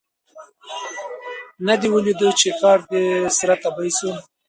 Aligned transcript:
نه 1.65 1.73
دي 1.79 1.87
ولیده 1.91 2.29
چي 2.39 2.47
ښار 2.59 2.79
دي 2.91 3.03
سره 3.37 3.55
تبۍ 3.63 3.89
سو 3.97 4.09